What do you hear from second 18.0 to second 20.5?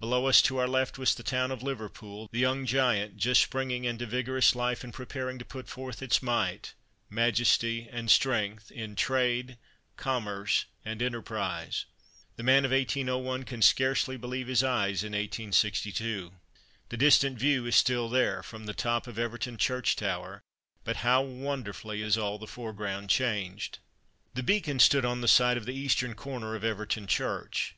there, from the top of Everton church tower,